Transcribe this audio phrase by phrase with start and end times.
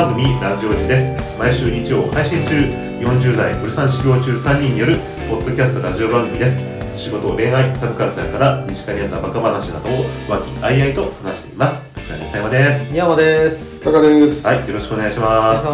[0.00, 4.96] 番組ラジオジです毎週日曜配信中40代ブルサン修行中3人による
[5.28, 6.64] ポッドキャストラジオ番組です
[6.94, 9.92] 仕事恋愛サブカルチャーから身近にあったバカ話などを
[10.26, 13.82] 和気あいあいと話していますこちら西山です宮山です。
[13.82, 14.46] タカです。
[14.46, 15.66] はいよろしくお願いします。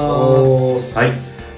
[0.99, 1.11] はい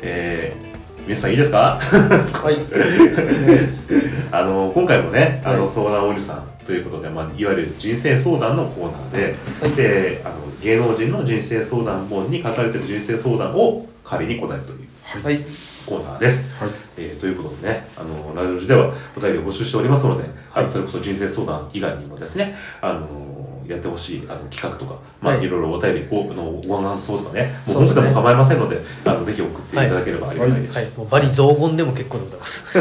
[0.03, 1.81] えー、皆さんいいですか？
[1.81, 2.59] はい。
[4.31, 15.41] あの今回もね、あのはい相談おじさんということで、まあ、いわゆる人生相談のコーナーで,、はいであの芸能人の人生相談本に書かれている人生相談を仮に答えるというはい。
[15.87, 16.47] コーナーです。
[16.63, 16.71] はい。
[16.99, 23.38] えーということでね、あのラジオ時ではお便りを募集しておりますので、あのそれこそ人生相談以外にもですね、あの
[23.69, 30.79] やってほしいあの企画とか、まあ、はいい、ろいろお便りごのご感想とかね、もう僕でも構いませんので、あのぜひ送っていただければありがたいです。
[30.79, 30.91] はい。
[30.97, 32.81] もうバリ雑言でも結構でございます。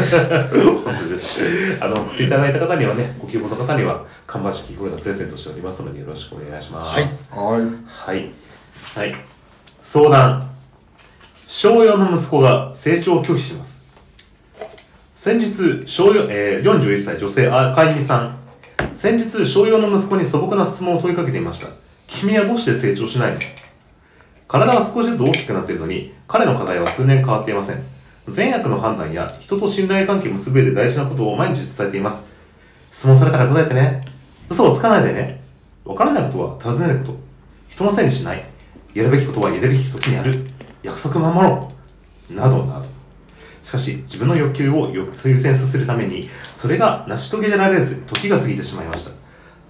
[0.84, 1.84] 本当です。
[1.84, 6.94] あの、送っていただいた方にはね、ご希望の方には、看板式これのプレゼントしておりますので、よろしくお願いします。
[6.94, 7.62] はいはい。
[7.86, 8.30] はい。
[8.94, 9.24] はい。
[9.82, 10.50] 相談。
[11.46, 13.78] 小4の息子が成長を拒否します。
[15.14, 18.38] 先日、小4、えー、41歳女性、あ、かいみさん。
[18.98, 21.68] 先日、小4の息子に素朴な質問を問いかけていました。
[22.08, 23.38] 君はどうして成長しないの？
[24.48, 27.76] 体は少しずつ大きくなっているのに、彼の課題は数年変わっていません。
[28.26, 32.26] 善悪の判断や人と信頼関係を結ぶ上で大事なことを毎日伝えています。
[32.90, 34.04] 質問されたら答えてね。
[34.50, 35.40] 嘘をつかないでね。
[35.84, 37.18] わからないことは尋ねること。
[37.68, 38.42] 人のせいにしない。
[38.94, 40.50] やるべきことはやるべき時にやる。
[40.82, 41.70] 約束守ろ
[42.32, 42.34] う。
[42.34, 42.87] などなど。
[43.68, 49.10] しかし、自分の欲求を優先させるために、それが成し遂げられず、時が過ぎてしまいました。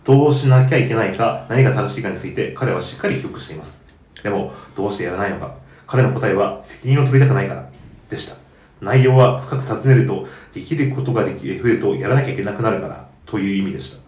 [0.05, 3.85] どうしなきゃいけないか、何が正しいかについて、彼はしっかり記憶しています。
[4.23, 5.57] でも、どうしてやらないのか。
[5.89, 7.69] 彼の答えは、責任を取りたくないから、
[8.09, 8.37] でした。
[8.81, 13.99] 内容は深く尋ねると、できることができ増えると、やらなきゃいけなくなるから、という意味でした。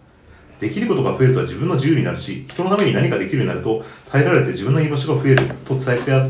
[0.61, 6.29] できることが増えると自分の自由になるし、人のために何かできるようになると、耐えられて自分の居場所が増えると伝えてあっ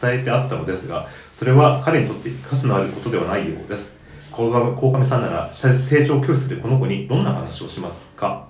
[0.00, 3.98] 伝えてあったのですが、それは彼にとって価値のあることではないようです。
[4.32, 8.46] 鴻上さんなら、成長を拒否するこの子にどんな話をしますか？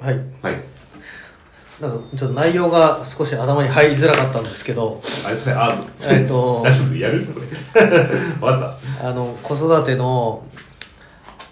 [0.00, 0.16] はい。
[0.42, 0.56] はい。
[1.80, 5.76] なんかちょっと内容が少し頭に入りづらかったんですけど、あれそれ、あ、
[6.10, 6.94] えっと 大丈夫？
[6.96, 7.24] やる？
[7.24, 7.86] これ。
[8.46, 10.44] わかっあの子育ての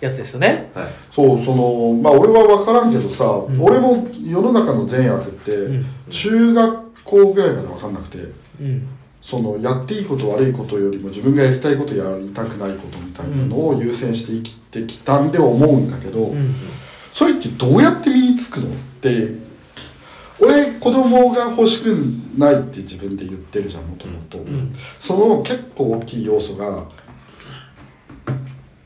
[0.00, 0.70] やつですよね。
[0.74, 0.88] たはい。
[1.10, 6.79] そう、その、まあ、俺は分からんけどさ、ん俺も世の中の善悪って、ん中学
[7.10, 8.18] 校ぐらいまで分かんなくて、
[8.60, 8.88] うん。
[9.20, 16.54] その、やっていいこと悪いことよりも自分がやりたいことやりたくないことみたいなのを優先して生きてきたんで思うんだけど、うん。
[17.12, 19.50] それってどうやって身につくのって、
[20.40, 21.94] 俺子供が欲しく
[22.38, 26.84] ないって自分で言ってるじゃんもともとんその結構大きい要素が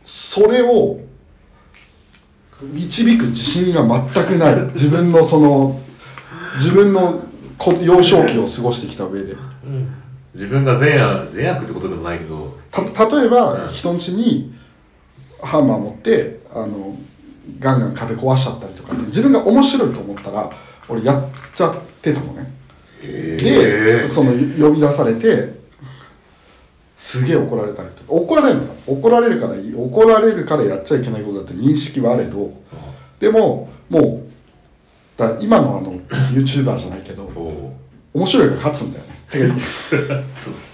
[0.02, 0.98] それを
[2.60, 5.80] 導く自信が全くない自分のその
[6.56, 7.24] 自分のこ
[7.72, 9.32] 幼少期を過ごしてきた上で。
[9.32, 9.36] う
[9.68, 9.94] ん。
[10.34, 13.68] 自分が善悪、善悪ってことでもないけど、た例えば、うん。
[13.68, 14.54] 人ん家に
[15.44, 16.96] ハンマー持ってあの
[17.58, 20.50] ガンガン壁壊しちゃったりとかって自分が面白いと思ったら
[20.88, 21.24] 俺やっ
[21.54, 22.52] ちゃってたのね。
[23.02, 25.62] でその呼び出されて
[26.96, 28.12] すげえ怒られたりとか。
[28.12, 28.70] 怒られるのよ。
[28.86, 32.50] 怒られるから怒られるからやっちゃいけないことだって認識はあれど。
[33.20, 34.23] でももう
[35.16, 35.92] だ今のあの
[36.32, 37.30] YouTuber じゃないけど
[38.12, 39.14] 面白いから勝つんだよね。
[39.30, 39.38] て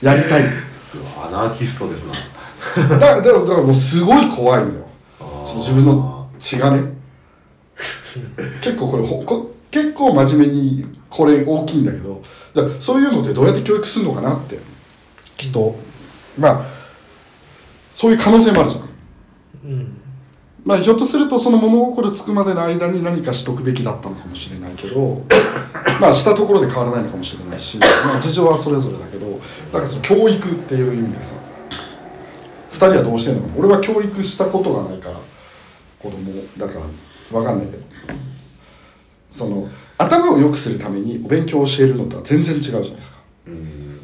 [0.04, 0.42] やりたい。
[0.78, 2.98] そう、アナーキストですな。
[2.98, 4.86] だからだからだからもうすごい怖いのよ。
[5.18, 6.82] その自分の血がね。
[8.60, 12.20] 結構これほこ結構真面目にこれ大きいんだけど
[12.54, 14.58] だそういうのってどうやって教育するのかなって。
[15.36, 15.76] きっと。
[16.38, 16.62] まあ
[17.94, 19.70] そういう可能性もあるじゃん。
[19.70, 19.99] うん。
[20.70, 25.22] まあひょっとするとその物心つくまでの間に何かしとくべきだったのかもしれないけど
[26.00, 27.86] まあしたところで変わらないのかもしれないし、ま
[28.16, 29.32] あ、事情はそれぞれだけど
[29.72, 31.34] だからその教育っていう意味でさ
[32.70, 33.48] 2人はどうしてんのか。
[33.58, 35.16] 俺は教育したことがないから
[35.98, 36.80] 子供だから
[37.30, 37.82] 分かんないけど。
[39.30, 39.68] その
[39.98, 43.18] 頭を良くするためにお勉強を教えるのとは全然違うじゃないですか。
[43.46, 44.00] うん。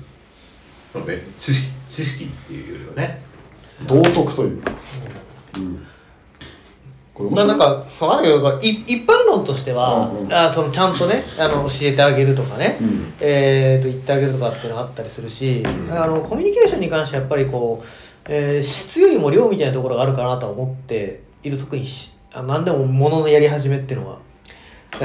[1.39, 3.23] 知識、知識っていうよりはね。
[3.87, 4.73] 道徳というか、
[7.31, 10.33] まあなんか、わかんないけど、い一般論としては、うんうん。
[10.33, 13.15] あそのちゃんとね、あの教えてあげるとかね、うん。
[13.21, 17.87] えー、と言ってあげるとかっていうのがあったりするし、あのコミュニケーションに関してはやっぱりこう、
[18.29, 24.27] えー質よりも量みたいなところがあるかなとは思っている特にしあ何でも物のやり始めっていうのは。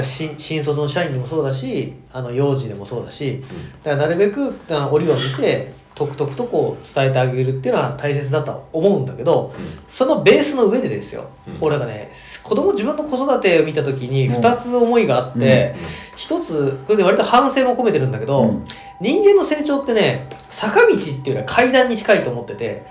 [0.00, 3.42] 新新卒の社員でもそうだしあの幼児でもそうだし、
[3.82, 9.54] だからなるべくあ折を見てとくとくとこう伝えてあげるっていうのは大切だとは思うんだけど、
[9.86, 11.58] そのベースの上でですよ、うん。
[11.60, 12.10] 俺がね
[12.42, 14.34] 子供自分の子育てを見た時にうん。
[14.36, 15.74] 2つ思いがあって、
[16.16, 18.66] 一つこれで割と反省も込めてるんだけど、うん。
[19.00, 22.86] 人間の成長ってね坂道っていうよりは階段に近いと思ってて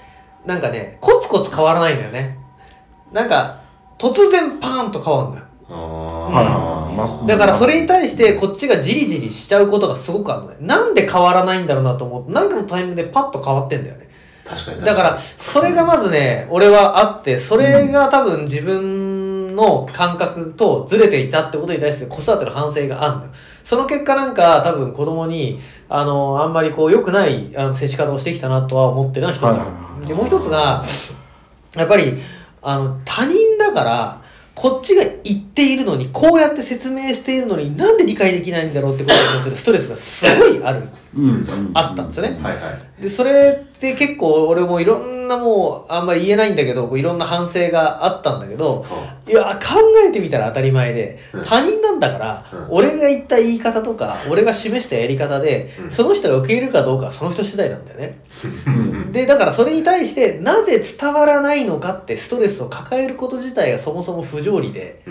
[0.45, 2.37] なんかねコツコツ変わらないんだよね。
[3.11, 3.61] なんか
[3.97, 5.45] 突然パーンと変わるんだよ
[7.27, 10.57] だからそれに対してこっちがじりじりしちゃうことがすごくあるのね。
[10.61, 12.31] なんで変わらないんだろうなと思う。
[12.31, 14.09] なんかのタイミングでパッと変わってんだよね。
[14.45, 14.81] 確かに。
[14.81, 23.31] だからそれがまずね俺はあってそれが多分自分の感覚とずれていたってことに対して子育ての反省があるのよ。
[23.63, 29.45] その結果なんか多分子供にあのあんまりこう良くないあの接し方をしてきたなとは思ってるのは一つ。
[29.45, 30.05] ある、はいはいはい。
[30.07, 30.83] でもう一つが
[31.75, 32.17] やっぱり
[32.61, 34.20] あの他人だから
[34.53, 40.83] こっちが言っているのにこうやって説明しているのになんで理解できないんだろうってことに対するストレスがすごいある。
[41.15, 41.29] うん。
[41.29, 41.71] うん。
[41.73, 42.37] あったんですよね。
[42.41, 43.01] はいはい。
[43.01, 48.85] でそれって結構俺もいろんなもうあんまり言えないんだけどこういろんな反省があったんだけど
[49.27, 51.43] いや考えてみたら当たり前でうん。
[51.43, 52.67] 他人なんだからうん。
[52.69, 55.91] 俺が言った言い方とか俺が示したやり方でうん。
[55.91, 58.19] その人が受け入れるかどうかはその人次第なんだよね。
[58.67, 59.11] うん。
[59.11, 65.01] でだからそれに対してなぜ伝わらないのかってストレスを抱えること自体がそもそも不条理で。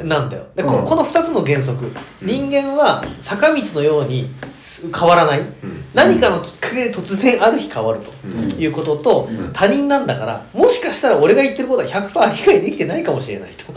[0.00, 0.08] うん。
[0.08, 0.46] なんだよ。
[0.54, 0.84] でこうん。
[0.84, 1.90] この2つの原則。
[2.22, 5.40] 人間は坂道のようにす変わらない。
[5.40, 5.48] うん。
[5.94, 8.50] 何かのきっかけで突然ある日変わるとうん。
[8.60, 9.52] いうこととうん。
[9.52, 13.72] 他人なんだからもしかしたら俺が言ってることは100%理解できてないかもしれないと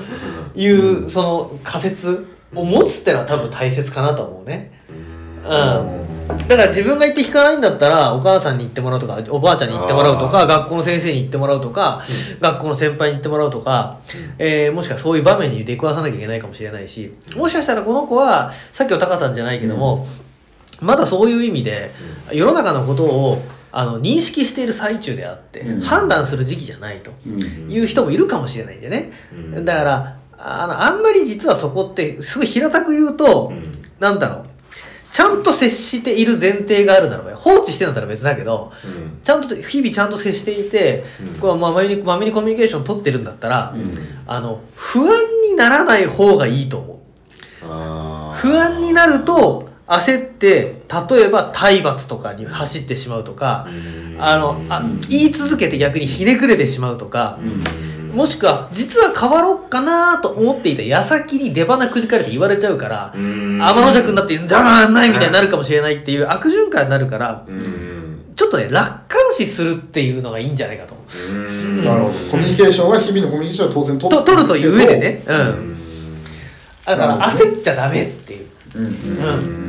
[0.59, 0.69] い
[1.06, 4.79] うその仮説を持つってのは多分大切かなと思うね。
[5.43, 6.01] うん。
[6.47, 12.01] だから自分が言って聞かないんだったらお母さんに言ってもらうとかおばあちゃんに言ってもらうとか学校の先生に言ってもらうとか
[12.39, 13.99] 学校の先輩に言ってもらうとか、
[14.38, 20.05] えーもしくはそういう場面に出くわさなきゃいけないかもしれないしもしかしたらこの子はさっきのタカさんじゃないけども、
[20.79, 21.91] まだそういう意味で
[22.31, 23.41] 世の中のことを
[23.71, 25.81] あの認識している最中であって、うん。
[25.81, 27.71] 判断する時期じゃないとうん。
[27.71, 29.65] いう人もいるかもしれないんでね、うん。
[29.65, 33.71] だからあのあんまり実はそこってすごい平たく言うと、うん。
[33.99, 34.45] なんだろう
[35.12, 39.19] ちゃんと接している前提があるならば放置してんだったら別だけどうん。
[39.22, 41.40] ちゃんと日々ちゃんと接していて、うん。
[41.40, 43.92] こうまめにまめにコミュニケーション取ってるんだったら、うん。
[44.25, 46.98] あの不安にならない方がいいと思う。
[48.34, 50.81] 不安になると焦って
[51.12, 54.18] 例えば体罰とかに走ってしまうとか、うん。
[54.19, 63.62] あのあ言い続けて逆にひねくれてしまうとか、うんもしくは実は変わろうかなと思っていた矢先に出花くじかれて言われちゃうから、うん。
[63.62, 68.34] 天の弱になってじゃあないみたいになるかもしれないっていう悪循環になるからうん。
[68.36, 71.08] ちょっとね楽観視するっていうのがいいんじゃないかと思う。
[71.36, 71.86] うん。
[71.86, 72.13] なるほど。
[72.31, 75.75] コミュニケーションは日々のコミュニケーションは当然取と取るという上でね、う、うんん
[76.86, 78.48] だから焦っちゃダメっていう。
[78.75, 78.86] うん。
[78.86, 78.88] う
[79.58, 79.61] ん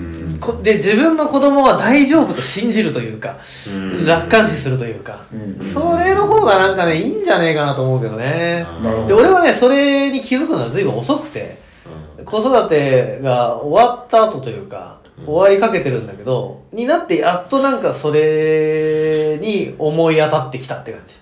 [0.42, 3.38] こで自分の子供は大丈夫と信じるというか、
[3.74, 4.04] うん。
[4.04, 5.58] 楽観視するというか、うん。
[5.58, 8.66] それの方がなんかねいいんじゃねえかなと思うけどね。
[8.82, 9.06] なるほど。
[9.06, 11.58] で俺はねそれに気づくのは随分遅くて
[12.24, 21.16] 子育てが終わった後というか終わりかけてるんだけどになってやっとなんかそれに思い当たってきたって感じ。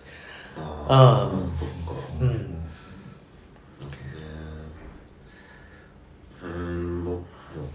[0.57, 1.43] あうん。
[1.43, 1.93] ーそっか。
[2.23, 2.50] うんうん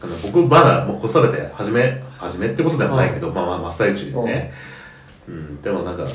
[0.02, 4.54] ぼ僕まだもう子育て始め始めってことでもないけど、まあまあ真っ最中でね、
[5.28, 6.10] うん、でもなんかわ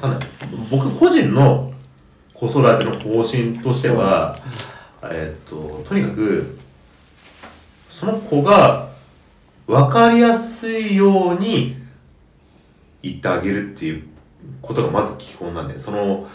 [0.00, 0.28] かんない。
[0.70, 1.72] 僕個人の
[2.34, 4.34] 子育ての方針としては、
[5.02, 6.58] えっととにかく
[7.90, 8.88] その子が
[9.66, 11.76] 分かりやすいように
[13.02, 14.04] 言ってあげるっていう
[14.62, 16.26] ことがまず基本なんでその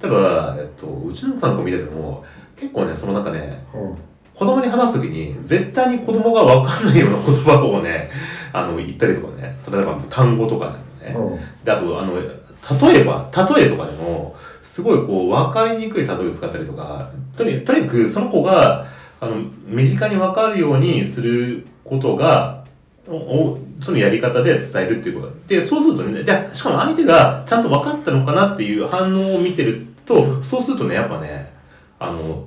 [0.00, 2.24] 例えば、えっと、うちの奥さんとか見てても
[2.56, 3.98] 結構ねそのなんかねうん
[4.34, 8.10] 子供に話すときに、絶対に子供がわかんないような言葉をね、
[8.52, 11.14] あの、言ったりとかね、それだから単語とかね。
[11.14, 11.38] うん。
[11.64, 18.86] で、あと、あの、例えば、例えとかでも、すごいこう、わかりにくい例えを使ったりとか、とにとにかくその子が、
[19.20, 19.36] あの、
[19.66, 22.62] 身近にわかるようにすることが、
[23.08, 25.34] おおそのやり方で伝えるっていうこと。
[25.48, 31.52] で、そうするとね、で、しかも相手がちゃんと分かったのかなっていう反応を見てると、そうするとね、やっぱね、
[31.98, 32.46] あの、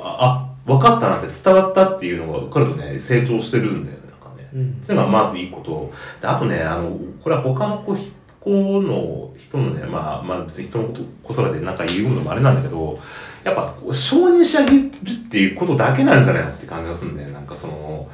[0.00, 4.48] あ、分かったなって伝わったっていうのが分かるとね、成長してるんだよね、なんかね。
[4.54, 5.92] うんそれがまずいいこと。
[6.20, 7.96] で、あとね、あの、これは他の子、
[8.40, 8.50] 子
[8.82, 12.98] の人のね、まあ、まあ別に人のこと子育てでなんか言うのもあれなんだけど、
[13.44, 17.30] やっぱ承認してあげるっていうことだけなんじゃないのって感じがするんだよ。
[17.30, 18.08] なんかその、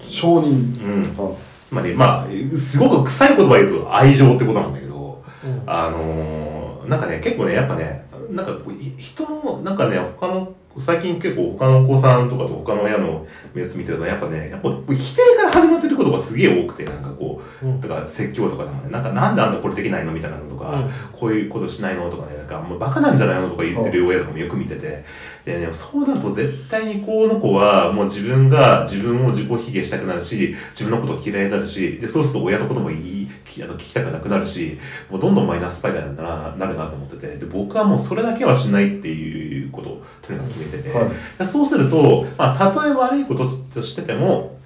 [0.00, 1.14] 承認うん。
[1.16, 1.30] あ
[1.68, 17.80] つまり、まあ、すごく臭い言葉言うと愛情ってことなんだけど、うんあのーなんかね、結構ね、やっぱね、なんかこうい人の、なんかね、他の最近結構他のお子さんとかと他の親のやつ見てるとやっぱね、やっぱ否定から始まってることがすげえ多くて、なんかこう、うん。
[17.80, 20.90] とか説教とかでもね、なんかなんであんたこれできないのみたいなのとか、うん。
[21.12, 25.04] こういうことしないのとかね、なんかもうバカなんじゃないのとか言ってる親とかもよく見てて、
[25.44, 34.78] でね、そうなると絶対にこの子はもう自分が自分を自己卑下したくなるし、自分のことを嫌いになるし、で、そうすると親のことも言い、きあの聞きたくなくなるし、
[35.10, 41.08] もうどんどんマイナススパイラルになるなと思ってて、で、僕はもうそれだけはしないっていうことをとにかく決めてて、はい
[41.38, 43.44] でそうすると、まあ、たとえ悪いこと
[43.74, 44.56] としてても、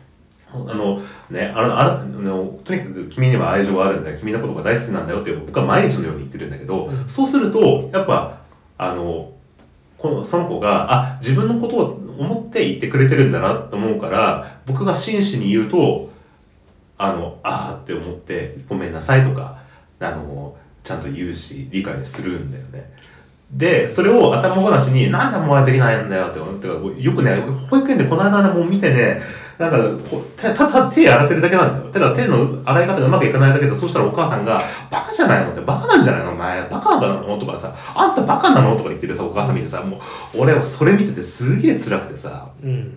[0.52, 4.19] あの、ね、あの、あの、あのとにかく君には愛情があるんだよ。
[4.19, 8.40] 君のことが大好きなんだよって僕は毎日のように言ってるんだけど、うんそうすると、やっぱ、
[8.78, 9.33] あの、
[9.99, 16.11] この、その子が、あ、自分のことを思って言ってくれてるんだなと思うから、僕が真摯に言うと、
[16.99, 19.59] あの、あーって思って、ごめんなさいとか、
[20.00, 22.90] あの、ちゃんと言うし、理解するんだよね。
[23.52, 26.69] で、それを頭ごなしに、なんでお前できないんだよって思って、
[27.02, 27.37] よくね、
[27.69, 29.21] 保育園でこの間ね、もう見てね、
[29.59, 29.76] なんか
[30.37, 31.92] たただ手洗ってるだけなんだよ。
[31.92, 38.76] ただ手の洗い方がうまくいかないだけで、そしたらお母さんが、バカじゃないのって、バカなんじゃないのお前、バカなのとかさ、あんたバカなの？
[38.76, 40.00] とか言ってるさ、お母さん見てさ、もう、
[40.38, 42.97] 俺はそれ見ててすげえ辛くてさ、うん。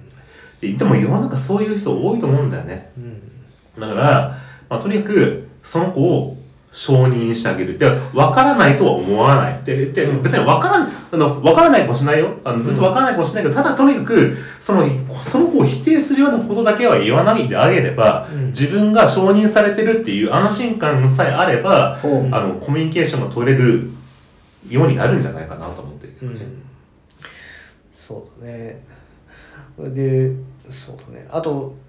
[0.62, 2.92] ででも世の中そういう人多いと思うんだよね。
[2.98, 3.82] うん。
[3.82, 4.38] だから、
[4.70, 6.38] まあ、とにかく、その子を
[6.74, 7.78] 承認してあげる。
[7.78, 9.62] で、わからないとは思わない。
[9.64, 12.34] で、でうん別にわからん、あの、わからないかもしれないよ。
[12.44, 14.90] あのずっとわからないかもしれないけど、ただとにかく、その、
[15.22, 23.92] その子を否定するようなことだけは言わないであげれば、うん自分が承認されてるっていう安心感さえあれば、ほうあの、コミュニケーションが取れる
[24.68, 26.14] ようになるんじゃないかなと思ってる。
[26.24, 26.64] うん
[27.96, 28.84] そうだね
[29.80, 30.32] で
[30.70, 31.83] そうだねあとうん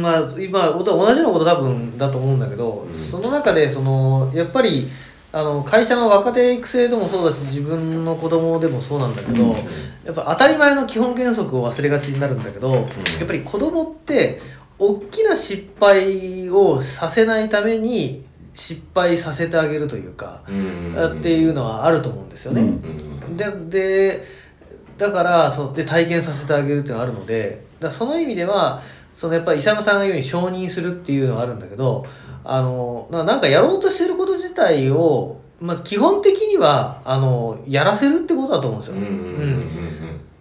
[0.00, 2.94] まあ今お同じようなこと多分だと思うんだけど、うん。
[2.94, 4.88] その中でそのやっぱり
[5.32, 9.54] あの会社の若手育成でもそうだし自分の子供でもそうなんだけど、
[10.04, 14.40] やっぱ当たり前の基本原則を忘れがちになるんだけど、やっぱり子供って
[14.78, 21.18] 大きな失敗をさせないために失敗させてあげるというか、うん。
[21.18, 22.62] っていうのはあると思うんですよね。
[22.62, 23.36] うん。
[23.36, 24.24] でで
[24.96, 28.80] だからそうで体験させてあげるっていうのがあるのでだその意味では
[29.14, 32.06] そのやっぱり勇さんが言うように承認するっていうのはあるんだけど
[32.44, 38.96] あのなんかやろうとしてること自体を、まあ、基本的にはあのやらせるってことだと思うんですよ。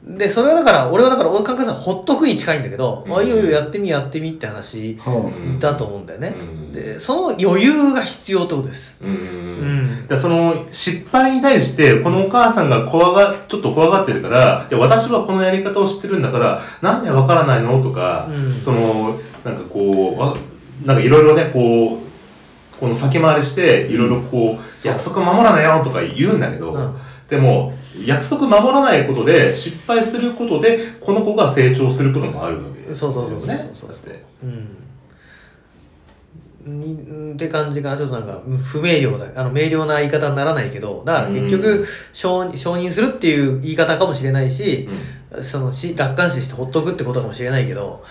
[0.06, 3.16] でそれはだから俺はだから俺感覚さほっとくに近いんだけど、うん。
[3.16, 5.00] あいいよいいよやってみやってみって話
[5.60, 6.36] だと思うんだよね。
[6.38, 6.72] うん。
[6.74, 8.98] でその余裕が必要ってことです。
[9.02, 9.14] うんう
[10.16, 17.82] んその失敗に対して、このお母さんが怖が、ちょっと怖がってるから、で、私はこのやり方を知ってるんだから、なんでわからないの？
[17.82, 18.54] とか、うん。
[18.54, 20.36] その、なんかこうわ、
[20.86, 22.00] なんかいろいろね、こう、
[22.84, 26.96] この先回りして、いろいろこう、約束守らないよとか言うんだけど、うん。
[27.30, 27.72] でも、
[28.06, 34.78] 約束守らないことで、失敗することで、この子が成長することもあるわけですそうそうそうそうそうそうだってうん。
[36.82, 37.98] にんって感じかな。
[37.98, 39.42] ちょっとなんか不明瞭だ。
[39.42, 41.50] あの明瞭な言い方にならないけどだから結うん。
[41.50, 44.90] 局承認承認するっていう言い方かもしれないし
[45.32, 45.44] う、ん。
[45.44, 48.04] そのし楽観視してほっとくってことかもしれないけど。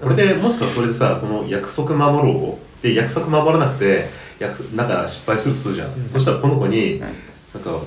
[0.00, 4.08] これでもしさそれでさこの約束守ろうで約束守らなくて
[4.38, 6.08] 約束なんか失敗するとするじゃん、うん。
[6.08, 7.80] そしたらこの子になんか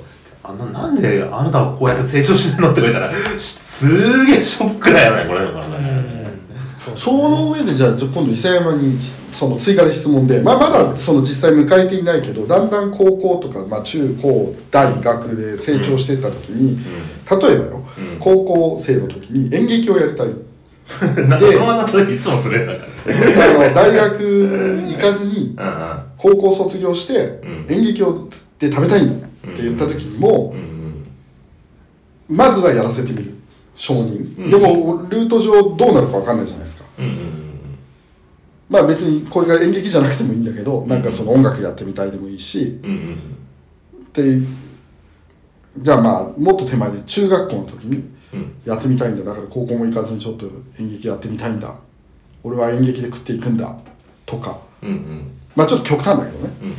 [0.43, 6.23] あななんであなたはこうやって成長してるのって言われたらしすげえショックだよねこれだからね、
[6.75, 8.99] そうその上でじゃあじゃあ今度伊佐山に
[9.31, 16.77] その追加で質問で、まあ、まだその実際迎えていないけどだんだん高校とか、まあ、中高大学で成長していった時に、
[17.29, 18.19] 例えばよ、うん。
[18.19, 20.27] 高校生の時に演劇をやりたい。
[20.27, 24.19] うん、なんかその話いつもするんだからねあの大学
[24.87, 25.55] 行かずに
[26.17, 27.65] 高校卒業してうん。
[27.69, 28.27] 演劇を
[28.59, 31.05] で食べたいんだって言った時にもうん
[32.35, 33.33] まずはやらせてみる。
[33.75, 36.83] 承認、うんでもルート上どうなるか分かんないじゃないですか。
[38.69, 42.79] まあ別にこれが演劇じゃなくてもいいんだけどなんかその音楽やってみたいでもいいし。
[44.13, 44.39] で
[45.79, 48.53] じゃあまあもっと手前で中学校の時にうん。
[48.63, 49.23] やってみたいんだ。
[49.23, 50.45] だから高校も行かずにちょっと
[50.79, 51.73] 演劇やってみたいんだ
[52.43, 53.73] 俺は演劇で食っていくんだ
[54.25, 54.57] とか。
[54.81, 55.31] うんうん。
[55.55, 56.53] まあちょっと極端だけどね。
[56.61, 56.75] うんうん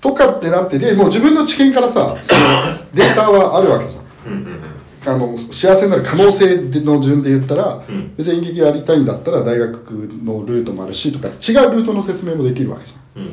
[0.00, 2.40] とかってなってでもう自分の知見からさその
[2.94, 4.32] データはあるわけじゃん。
[4.32, 4.58] うんうんうん。
[5.04, 8.12] あの幸せになる可能性の順で言ったら、うん。
[8.16, 9.90] 別に演劇やりたいんだったら大学
[10.24, 13.22] のルートもあるしとか違うルートの説明もできるわけじゃん。
[13.22, 13.32] うんうん。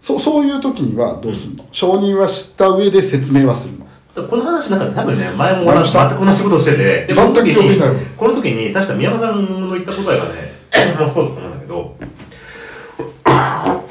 [0.00, 3.83] そそういう時にはどうするの、承認は知った上で説明はするの？
[4.14, 7.80] この話なんか多分ね、前も全く同じことをしてて、で、この時に
[8.16, 10.54] この時に、確か宮山さんの言った答えがね、
[10.98, 11.96] まあそうだと思うんだけど、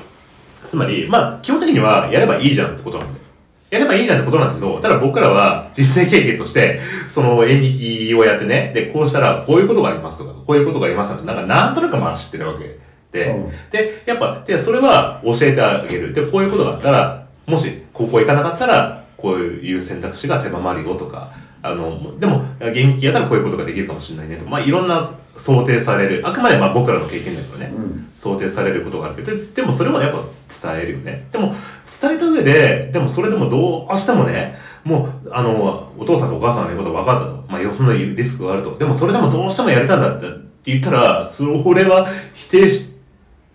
[0.69, 3.23] つまり、まあ、基本的にはやればいいじゃんってことなんだよ。
[3.69, 12.77] やればいいじゃんってことなんだけど、ただ僕らは実践経験として、その演劇をやってね、で、こうしたらこういうことがありますとか、こういうことがありますって、なんかなんとなくまあ知ってるわけ
[13.11, 16.13] で、うんで、やっぱ、で、それは教えてあげる。
[16.13, 31.25] で、こういうことがあったら、もし高校行かなかったら、こういう選択肢が狭まるよとか、あの、でも、現役やったらこういうことができるかもしれないねとか、まあ、いろんな想定される、あくまでまあ僕らの経験だけどね、うん想定されることがあるけど、ででもそれはやっぱ伝えるよね。
[31.31, 31.55] でも、
[32.01, 37.45] 伝えた上で、でもそれでもどうしてもね、もう、あの、お父さんとお母さんの言うこと分かったと。
[37.49, 38.77] まあ、そんなリスクがあると。
[38.77, 40.27] でもそれでもどうしてもやりたいんだって
[40.65, 42.97] 言ったら、それは否定し、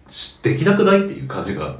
[0.08, 1.76] しできなくないっていう感じが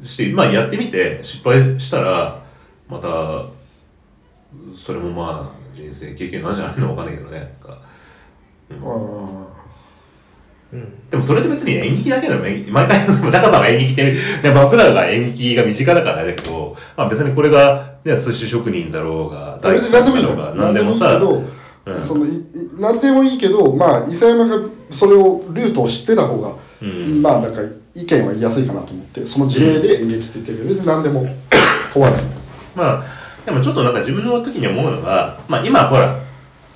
[0.00, 2.43] して、まあやってみて失敗したら、
[2.88, 3.08] また、
[4.76, 7.38] それもまあ人生経験なんじゃないのわかんないけどね。
[7.60, 7.80] なんか
[8.70, 9.64] あ
[11.10, 12.66] でもそれって別に演劇だけだよね。
[12.68, 14.18] 毎回、高さんは演劇って、ね、
[14.52, 21.44] 僕らが演劇が身近だからあれだけど、まあ別にこれが、ね、寿司職人だろうが、あ別に何でもいいのだろうがよ何でもさ、ど、
[21.86, 22.02] うん。
[22.02, 22.44] そのいい
[22.80, 27.22] 何でもいいけどまあ伊佐山がそれをルートを知ってた方が、うん。
[27.22, 27.60] まあなんか
[27.94, 31.24] 意見は言いやすいかなと思ってその事例で演劇って言ってるけど別に何でも
[31.92, 32.26] 問わず
[32.74, 33.04] まあ、
[33.44, 36.18] でもちょっとなんか自分の時に思うのが、まあ今ほら、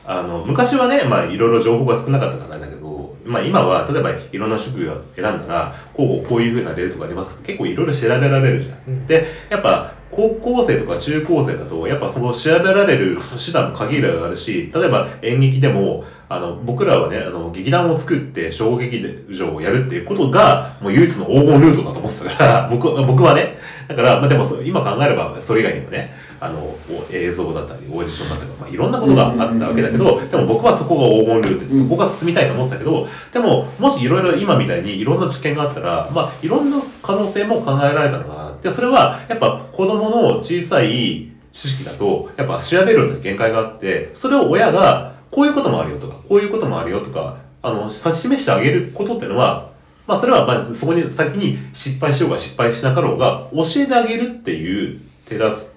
[0.06, 8.78] あの、昔はね、まあいろいろ情報が少なかったからなんだけど、まあ今は例えばいろんな職業を選んだら、こう、こういうふうなレールとかあります結構いろいろ調べられるじゃん。
[8.88, 23.58] うんで、やっぱ高校生とか中高生だと、やっぱその調べられる手段も限りがあるし、例えば演劇でも、あの、僕らはね、あの、劇団を作って小劇場をやるっていうことが、もう唯一の黄金ルートだと思ってたから、僕は、僕はね、
[23.88, 26.78] だから、まあでもそ今考えれば、それ以外にもね、あの、お
[27.10, 38.52] 映像だったり、オーディションだったり、まあいろんなことがあったわけだけど、でも僕はそこが黄金ルートで、そこが進みたいと思ってたけど、でも、もしいろいろ今みたいにいろんな知見があったら、まあいろんな可能性も考えられたのかな。
[38.62, 49.67] で、それは、やっぱ子供の小さい知識だと、やっぱ調べるのに限界があって、それを親が、こういうこともあるよとか、こういうこともあるよとか、あの、指し示してあげることっていうのは、
[50.08, 55.70] まあそれはまずそこに先に失敗しようが失敗しなかろうが、教えてあげるっていう手助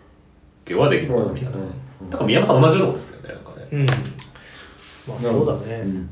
[0.63, 1.57] けはできるかな、みたいな。
[1.57, 1.57] だ
[2.13, 3.67] から宮山さん同じようなことですよね、なんかね。
[3.71, 3.93] うんま
[5.19, 6.09] あそうだね、うん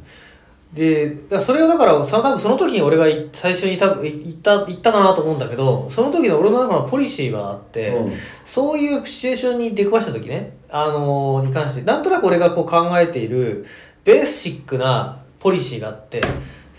[0.73, 8.11] でそれをだからその多分その時に俺がい最初に多分言った言ったかなと思うんだけどその時の俺の中のポリシーがあって、うん
[8.45, 13.65] そういうシチュエーションに出くわした時ね、あのーに関してなんとなく俺がこう考えている
[14.03, 16.21] ベーシックなポリシーがあって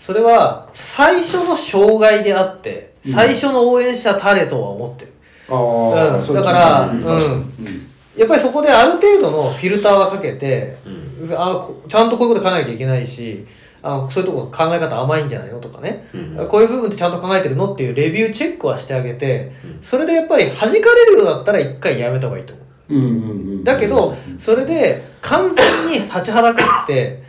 [0.01, 5.13] それは最初の障害であって最初の応援者たれとは思ってる、
[5.47, 6.33] ああ、うん。
[6.33, 7.03] だからうん。
[7.03, 7.87] うん。
[8.17, 10.89] やっぱりそこである程度のフィルターはかけて、う
[11.27, 11.31] ん。
[11.37, 13.45] あこちゃんとこういうこと考えなきゃいけないし
[13.83, 16.47] あのそういうとこ考え方甘いんじゃないのとかね、うん。
[16.47, 19.83] こういう部分ってちゃんと考えてるのっていうレビューチェックはしてあげて、うん。
[19.83, 22.95] それでやっぱり弾かれるようだったら一回やめた方がいいと思う。
[22.95, 23.11] うんうんう
[23.57, 23.63] ん。
[23.63, 27.21] だけど、それで完全に立ちはだかって、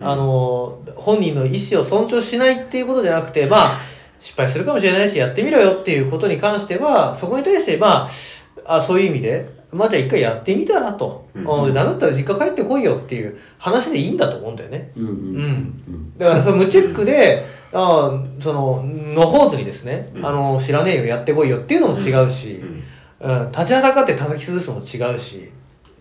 [0.00, 3.78] あの本人の意思を尊重しないっていうことじゃなくてまあ
[4.18, 8.08] 失敗するかもしれないしやってみろよっていうことに関してはそこに対してまあ
[8.64, 11.64] あそういう意味でまあじゃあ一回やってみたらと、うん。
[11.64, 14.92] うん、ダメだったら実家帰ってこいよっていう話でいいんだと思うんだよね。
[14.96, 15.06] うん。
[15.06, 15.14] うん。
[15.14, 16.18] うん。
[16.18, 20.26] だからその無チェックで、ああその野放図にですね、うん。
[20.26, 22.62] あの知らねえよやってこいよっていうのも違うし、
[23.20, 23.40] うん。
[23.42, 25.52] うん、立ちはだかって叩き潰すのも違うし。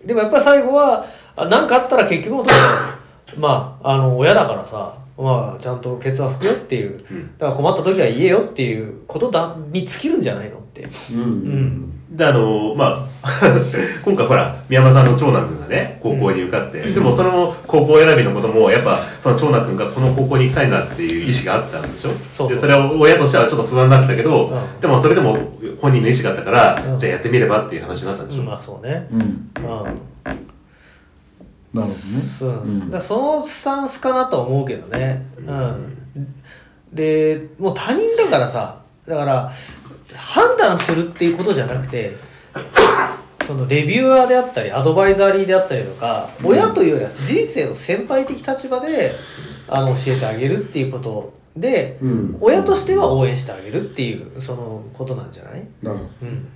[0.05, 1.05] でもやっぱり最後は
[1.35, 2.96] 何かあったら結局のところ
[3.35, 7.37] まああの親だからさまあちゃんとケツは拭くよっていううん。
[7.37, 10.83] だから困った時は言えよっていうことだに尽きるんじゃないのって。
[11.13, 11.21] うん。
[11.21, 11.93] うん。
[12.15, 13.29] で、あの、まあ、
[14.05, 22.11] 今回ほら、宮山さんの長男くんがね、高校に受かって、でもその高校選びのことも、やっぱ、その長男くんがこの高校に行きたいなっていう意思があったんでしょ？
[22.29, 24.79] そで、それは親としてはちょっと不安だったけど、うん。
[24.79, 25.37] でもそれでも
[25.81, 26.97] 本人の意思があったから、うん。
[26.97, 29.07] じゃあやってみればっていう話になったんでしょ、まあそうね。
[29.11, 29.19] うん。
[29.19, 29.27] うん
[31.73, 31.95] なるほどね。
[32.39, 32.89] そう、うん。
[32.89, 35.25] だそのスタンスかなとは思うけどね。
[35.45, 35.97] うん。
[36.93, 39.51] でもう他人だからさだから
[40.15, 42.15] 判断するっていうことじゃなくて
[43.45, 49.13] そのレビュアーであったりアドバイザリーであったりとか、親というよりは人生の先輩的立場で
[49.69, 52.37] あの教えてあげるっていうことで、うん。
[52.41, 56.47] 親としては応援してあげるっていうそのことなんじゃない、なるほうん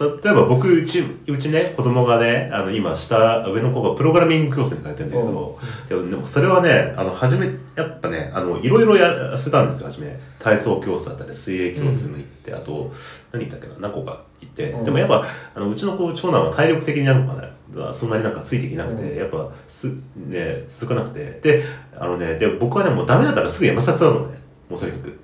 [0.00, 5.58] 例えば僕うちうちね子供がねあの今下上の子がプログラミング教室に通ってるんだけど、
[5.88, 10.16] でもでもそれはねあの初めやっぱねあのいろいろやらせたんですよ初め。
[10.38, 12.92] 体操教室だったり水泳教室も行って、あと
[13.32, 14.84] 何言ったっけな何個か行って、うん。
[14.84, 19.18] でもやっぱあのうちの子長男は体力的になるのかねそんなになんかついてきなくて、うん。
[19.18, 21.40] やっぱすね続かなくて。
[21.40, 21.64] で
[21.98, 24.38] あのねで僕はねもうダメだったらすぐやめさせたのね。
[24.70, 25.18] もうとにかく。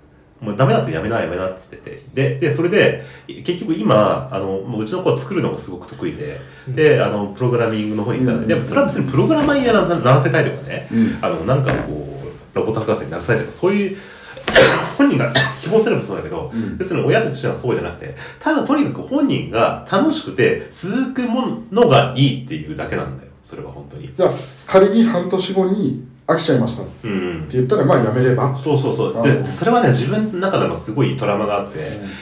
[0.45, 2.03] もうダメだとやめなやめなって言ってて。
[2.13, 8.47] で、で、それで、結局今、あの、もううちの子は作るのがすごく得意で、で、あの、プログラミングの方に行ったら、うん。
[8.47, 11.19] でもそれは別にプログラマーにならならせたいとかね、うん。
[11.23, 12.23] あの、なんかこ
[12.55, 13.97] う、ロボット博士にならせたいとか、そういう、
[14.99, 16.77] 本人が希望すればそうだけど、うん。
[16.77, 23.31] 別に親としてはそうじゃなくて、ただとにかく本人が楽しくて続くものがいいっていうだけなんだよ。
[23.43, 24.11] それは本当に。
[24.17, 24.31] じゃあ
[24.67, 27.49] 仮に半年後に飽きちゃいましたってうん。
[27.49, 29.19] 言ったらまあやめればそうそうそう。
[29.19, 31.79] あで、それはね、自分の中でもすごいトラウマがあって、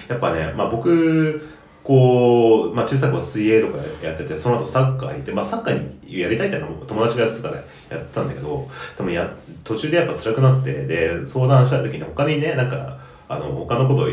[0.09, 1.41] やっぱね、まあ僕、
[1.85, 7.62] こう、まあ小さい頃水泳とかやってて、その後サッカー行って、まあサッカーにやりたいっていうのも友達がやってたから
[7.97, 9.29] やったんだけど、でもや、
[9.65, 14.09] 途中でやっぱ辛くなって、で、相談した時に他にね、なんか、あの、他のことを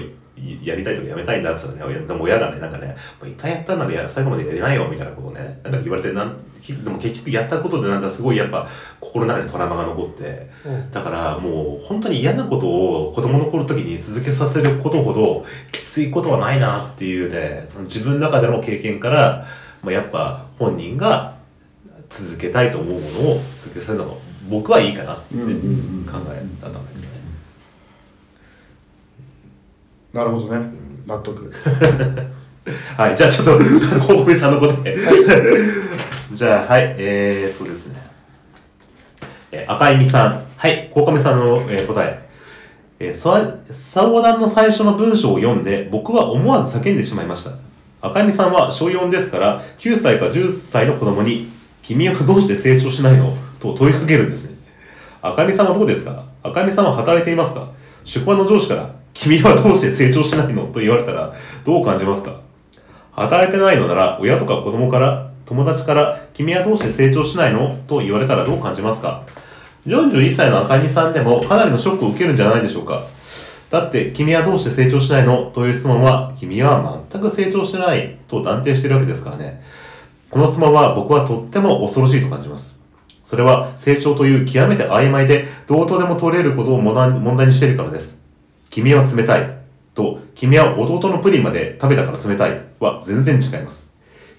[0.63, 8.67] やりたいとかやめたいんだって言ったらね、でも親がね、なんかね、もう一回やったんならや最後までやれないよ、みたいなことをね、なんか言われて、なんでも結局やったことでなんかすごいやっぱ
[8.99, 10.91] 心の中にトラウマが残って、うん。
[10.91, 19.45] だからもう本当に嫌なことを子供の頃の時に続けさせることほどきついことはないなっていうね、自分の中での経験から、
[19.81, 21.35] まあ、やっぱ本人が
[22.09, 24.11] 続けたいと思うものを続けさせるのが
[24.49, 27.09] 僕はいいかなって考えだったんだけどね。
[30.13, 30.71] なるほどね
[31.07, 31.51] 納得
[32.97, 34.95] はい、じゃあちょっと、コウメさんの答え。
[36.33, 37.99] じゃあ、はい、えー、っとですね。
[39.51, 40.43] えー赤いみさん。
[40.55, 42.29] はい、コウカメさんの、えー答え。
[42.99, 47.51] えー、さ相談の最初の文章を読んで、僕は思わず叫んでしまいました。
[48.01, 51.49] 赤いみさんは小4ですから、9歳か10歳の子供に、
[51.81, 53.35] 君はどうして成長しないの？
[53.59, 54.55] と問いかけるんですね。
[55.23, 56.23] 赤みさんはどうですか？
[56.43, 57.67] 赤みさんは働いていますか？
[58.03, 60.65] 職場の上司から、君はどうして成長しないの？
[60.67, 61.33] と言われたら、
[61.65, 62.39] どう感じますか？
[63.11, 67.75] 働いてないのなら、親とか子供から、友達から、君はどうして成長しないの？
[67.85, 69.25] と言われたらどう感じますか
[69.85, 73.03] ?41 歳の赤みさんでもかなりのショックを受けるんじゃないでしょうか
[73.69, 75.51] だって、君はどうして成長しないの？
[75.51, 79.61] という質問は、君は全く成長してないと断定しているわけですからね。
[80.29, 82.81] この質問は僕はとっても恐ろしいと感じます。
[83.21, 88.18] それは成長という極めて曖昧でどうとでも取れることを問題にしているからです。
[88.79, 89.57] 君は冷たい。
[89.93, 93.91] と、君は弟のプリンまで食べたから冷たいは全然違います。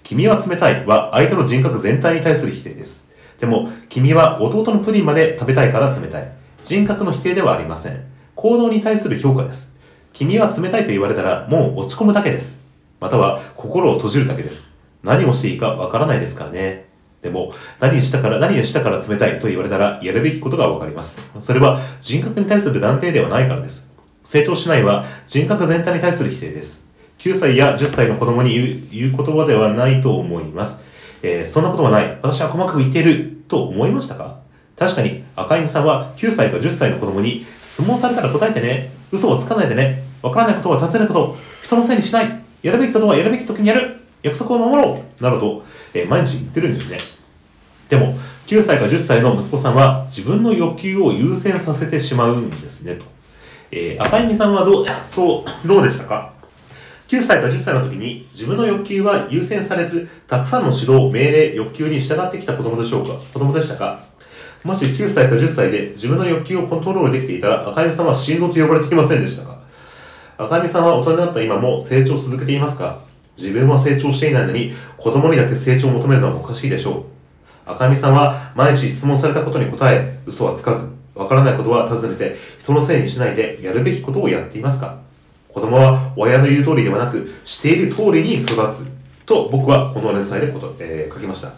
[0.03, 3.07] 君は冷たいは相手の人格全体に対する否定です。
[3.38, 6.33] でも、君は弟のプリンまで食べたいから冷たい。
[6.64, 8.03] 人格の否定ではありません。
[8.35, 9.74] 行動に対する評価です。
[10.14, 12.62] 君は冷たいと言われたらもう落ち込むだけです。
[12.98, 14.74] または心を閉じるだけです。
[15.03, 16.88] 何をしていいかわからないですからね。
[17.20, 21.29] でも、何したから、何をしたから冷たいと言われたらやるべきことがわかります。
[21.38, 23.89] それは人格に対する断定ではないからです。
[24.30, 26.86] 成長しないは人格全体に対する否定です。
[27.18, 28.54] 9歳や10歳の子供に
[28.92, 30.84] 言う言葉ではないと思います。
[31.20, 32.16] えーそんなことはない。
[32.22, 33.38] 私は細かく言っている。
[33.48, 34.38] と思いましたか？
[34.78, 38.92] 確かに赤井さんは9歳か10歳の子供に質問されたら答えてね。
[39.10, 40.04] 嘘をつかないでね。
[40.22, 41.36] わからないことは尋ねること。
[41.64, 42.40] 人のせいにしない。
[42.62, 43.96] やるべきことはやるべき時にやる。
[44.22, 45.22] 約束を守ろう。
[45.24, 46.98] などと、えー毎日言ってるんですね。
[47.88, 48.14] でも、
[48.46, 53.04] 9歳か10歳の息子さんは自分の欲求を優先させてしまうんですね、と。
[53.72, 56.33] えー、赤井美さんはどう、と、どうでしたか
[57.09, 63.14] ?9 歳か10歳の時に自分の欲求は優先されず、たくさんの指導、命令、欲求に従ってきた子供でしょうか？
[63.33, 64.00] 子供でしたか？
[64.64, 69.59] もし9歳か10歳で自分の欲求をコントロールできていたら、赤井美さんは進路と呼ばれていませんでしたか？
[70.37, 73.00] 赤井美さんは大人になった今も成長を続けていますか？
[73.37, 77.06] 自分は成長していないのに、子供にだけ成長を求めるのはおかしいでしょ
[77.66, 77.70] う。
[77.70, 84.96] 赤見さんは毎日質問されたことに答え、嘘はつかず、わからないことは尋ねて、人のせいにしないでやるべきことをやっていますか？
[85.48, 88.87] 子供は親の言う通りではなく、している通りに育つ。
[89.26, 91.52] と僕はこの連載でこと、えー書きました。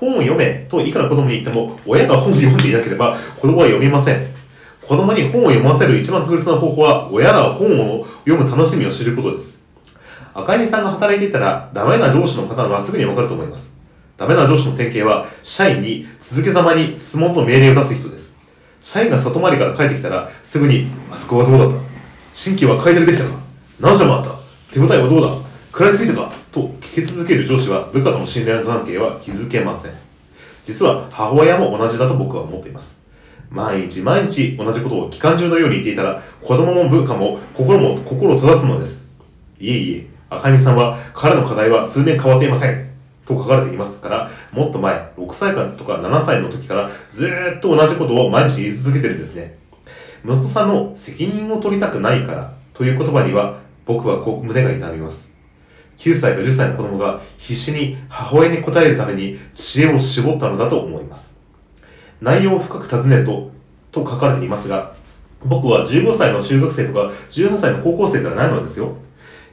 [0.00, 4.26] 本を読めといくら子供に言っても、親が本を読んでいなければ子供は読みません。
[4.82, 9.64] 子供に本を読ませる一番確実な方法は、親が本を読む楽しみを知ることです。
[10.34, 13.76] 赤井さんが働いていたら、ダメな上司の方はすぐにわかると思います。
[14.16, 18.15] ダメな上司の典型は、社員に続けざまに質問と命令を出す人です。
[18.86, 21.76] 社員が里回りから帰ってきたら、すぐに、あそこはどうだった？
[22.32, 23.36] 新規は買い取りできたか？
[23.80, 24.30] 何社回った？
[24.72, 25.36] 手応えはどうだ？
[25.72, 26.32] 食らいついたか？
[26.52, 29.92] と聞き続ける上司は、部下との信頼関係は築けません。
[30.66, 33.02] 実は、母親も同じだと僕は思っています。
[33.50, 39.08] 毎日毎日同じことを期間中のように言っていたら、子供も部下も心も心を閉ざすのです。
[39.58, 42.86] いえいえ、赤見さんは彼の課題は数年変わっていません。
[43.26, 49.58] と書かれていますから、もっと前、6歳かとか7歳の時からずっと同じことを毎日言い続けてるんですね。
[50.24, 55.34] 息子さんの責任を取りたくないからという言葉には僕はこう胸が痛みます。
[55.98, 61.38] 9歳か10歳の子供が必死に母親に答えるために知恵を絞ったのだと思います。
[62.20, 63.50] 内容を深く尋ねると、
[63.90, 64.94] と書かれていますが、
[65.44, 68.96] 僕は15歳の中学生とか18歳の高校生ではないのですよ。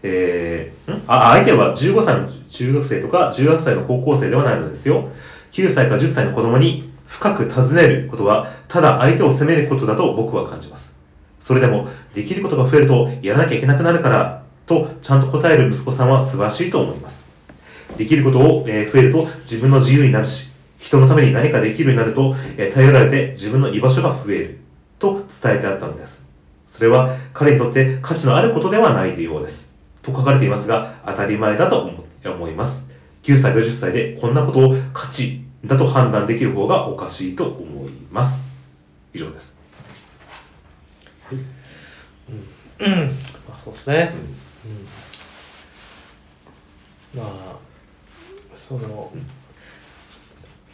[0.04, 5.10] えー、あ、相手は15歳の中学生とか18歳の高校生ではないのですよ。
[5.54, 10.98] 9歳か10歳の子供に深く尋ねることは、ただ相手を責めることだと僕は感じます。
[11.40, 17.28] それでも、できることが増えるとやらなきゃいけなくなるから、とちゃんと答える息子さんは素晴らしいと思います。
[17.98, 24.60] できることを、えー増えると自分の自由になるし、人のために何かできるようになると、えー頼られて自分の居場所が増える。
[25.00, 26.26] と伝えてあったのです。
[26.68, 29.73] それは彼にとって価値のあることではないようです。
[30.04, 32.90] と書かれていますが、当たり前だと思思います。
[33.24, 38.46] 9歳か10歳でこんなことを価値だと判断できる方がおかしいと思います。
[39.14, 39.58] 以上です。
[42.80, 44.14] まあ、そうですね、
[47.16, 47.56] うんまあ
[48.56, 49.12] その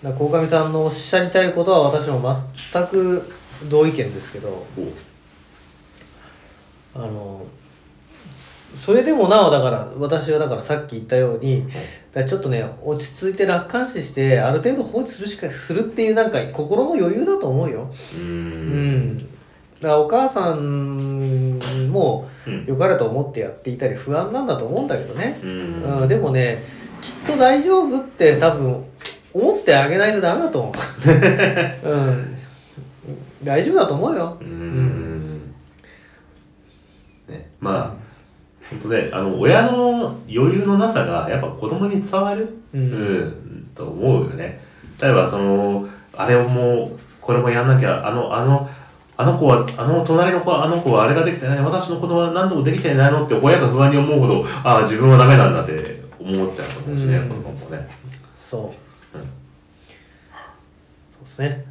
[0.02, 2.22] 鴻上さんのおっしゃりたいことは私も
[2.72, 3.30] 全く
[3.70, 4.94] 同意見ですけどお
[6.96, 7.46] あの
[8.75, 11.65] それでもなおだから私はだからさっき言ったように
[12.12, 17.89] だちょっとね落ち着いて楽観視してある程度放置するしかするっていうなんか心の余裕だと思うよ。
[18.17, 19.15] うん。
[19.15, 19.27] ん、だか
[19.82, 22.65] らお母さんもうん。
[22.65, 25.84] 良かれと思ってやっていたり不安なんだと思うんだけどね、うん。
[26.01, 26.63] うんでもね
[27.01, 28.86] きっと大丈夫って多分
[29.34, 30.73] 思ってあげないとダメだと思う、
[31.89, 32.36] うん、
[33.43, 34.38] 大丈夫だと思うよ。
[34.39, 35.53] うーん。
[37.27, 37.99] ね、まあ、
[38.69, 42.91] 本当ね、あの、親の余裕のなさが、やっぱ子供に伝わる、うん。
[42.91, 44.62] うん、と思うよね。
[45.01, 48.69] 例えば、その、あれをもう、これもやんなきゃ、あの、あの、
[49.17, 57.29] あの子は、あの隣の子は、あの子はあれができてない、私の子供は何度もできてないのって親が不安に思うほど、ああ、自分はダメなんだって思っちゃうと思うしね、うん。
[57.29, 57.89] 子供もね。
[58.34, 58.58] そ
[59.13, 59.23] う、うん。
[61.12, 61.68] そうですね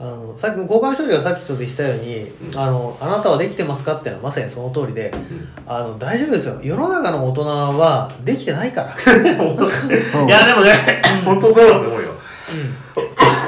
[0.00, 5.12] あのさっき交換少女がさっきちょっと言ってたように、あの「あなたはできてますか?」っていうのはまさにその通りで、
[5.66, 6.58] あの大丈夫ですよ。
[6.62, 9.34] 世の中の大人はできてないから、いや、で
[10.54, 10.72] もね、
[11.24, 12.08] 本当そうだと思うよ。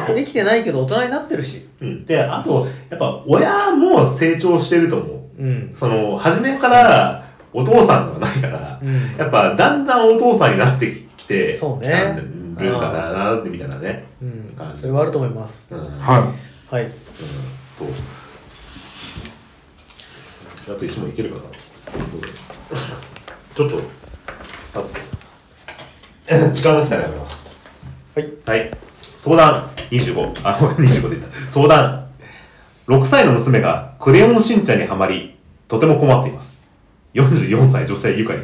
[0.09, 2.05] うん、できてないけど大人になってるし、うん。
[2.05, 5.05] で、あと、やっぱ親も成長してると思
[5.39, 5.43] う。
[5.43, 5.73] うん。
[5.75, 9.17] その、初めからお父さんではないから、うん。
[9.17, 12.19] やっぱだんだんお父さんになってきて、そうね
[12.61, 14.07] きたんるかななってみたいなね。
[14.23, 15.79] うんそれはあると思いますうん。
[15.79, 16.33] うんは
[16.71, 17.85] はいと。
[20.73, 21.43] あと1問いけるかな？
[23.55, 23.77] ちょっと、
[24.75, 24.89] あと、
[26.55, 27.45] 時間が来たらやめます。
[28.15, 28.71] はいはい。
[29.17, 30.41] 相談25。
[30.45, 31.51] あ、ごめん25で言った。
[31.51, 32.07] 相談。
[32.87, 36.63] 6歳の娘がクレヨンしんちゃんにはまり、とても困っています。
[37.15, 38.41] 44歳女性ゆかり。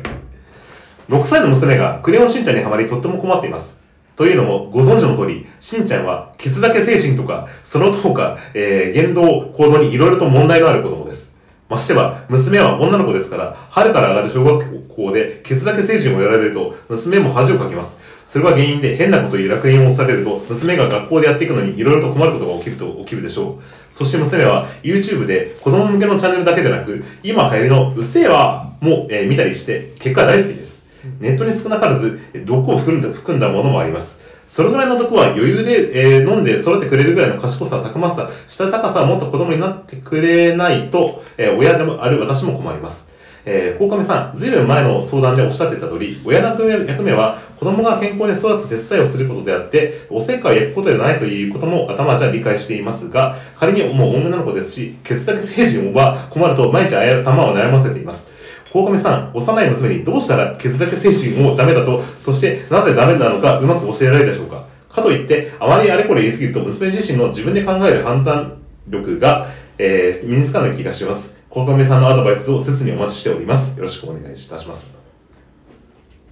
[1.08, 3.78] 6歳の娘がクレヨンしんちゃんにはまりとっても困っています。
[4.16, 11.36] というのも、ご存知の通り、しんちゃんは、ケツだけ精神とか、その他か、えー、言動、行動にいろいろと問題のある子供です。
[11.68, 17.98] ましては、娘は女の子ですから、春から上がる小学校で、ケツだけ精神をやられると、娘も恥をかきます。
[18.24, 23.62] それは原因で変なこと言う楽園をされると、娘が学校でやっていくのにいろいろと困ることが起きると起きるでしょう。
[23.92, 30.75] そして娘は YouTube で子供向けのチャンネルだけでなく、今流行りのうっせぇわも、えー見たりして、結果大好きです。
[31.20, 34.20] ネットに少なからず、毒を含んだ含んだものもあります。
[34.46, 43.16] それぐらいの毒は余裕で、えー飲んで育ててくれるぐらいの賢さ、たくまさ、したたかさを持った子供になってくれないと、えー親でもある私も困ります。
[43.48, 58.35] えー、鴻上さん、ずいぶん前の相談でおっしゃってた通り、親の役目は子供が健康に育つ手伝いをすることであって、おせっかいを焼くことではないということも頭じゃ理解していますが、仮にもう女の子ですし、ケツだけ成人は困ると毎日頭を悩ませています。
[58.72, 64.64] 鴻上さん、幼い娘にどうしたらケツだけ精神をダメだと、そしてなぜダメなのかうまく教えられるでしょうか？
[64.90, 68.56] かといって、あまりあれこれ言い過ぎると娘自身の自分で考える判断
[68.88, 69.48] 力が、
[69.78, 71.36] えー身につかない気がします。
[71.50, 73.76] 鴻上さんのアドバイスを切にお待ちしております。
[73.78, 75.00] よろしくお願いいたします。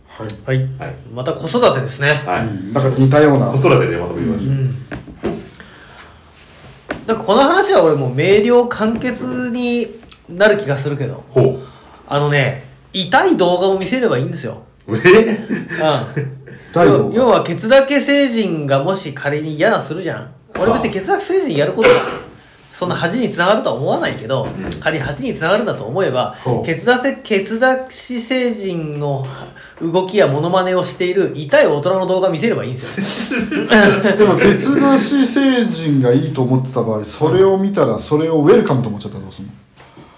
[0.09, 0.29] はい。
[0.59, 0.95] はいはい。
[1.15, 2.47] また子育てですねはい。
[2.47, 3.51] うんなんか似たような。
[3.51, 4.85] 子育てでまとめましうん
[7.07, 9.89] なんかこの話は俺もう明瞭簡潔に
[10.29, 11.41] なる気がするけどた。
[11.41, 11.59] ほ
[12.07, 14.97] あのね痛い動画を見せればいいんですよ、う。
[14.97, 15.01] え？
[15.01, 20.35] うん、要要はケツだけ成人がもし仮に嫌なするじゃん。
[20.59, 21.95] 俺別にケツだけ成人やることが
[22.73, 24.49] そんな恥につながるとは思わないけど、
[24.81, 26.65] 仮に恥につながるんだと思えばほう。
[26.65, 29.27] ケツだせケツだし成人の
[29.81, 33.65] 動きやモノマネをしている痛い大人の動画見せればいいんですよ。
[34.17, 39.53] でも、ケツなし成人がいいと思ってた場合、それを見たら、それをウェルカムと思っちゃったらどうするの？